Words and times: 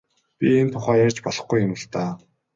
Би 0.39 0.47
энэ 0.61 0.71
тухай 0.73 0.97
ярьж 1.05 1.17
болохгүй 1.25 1.59
юм 1.65 1.73
л 1.81 1.85
даа. 1.93 2.11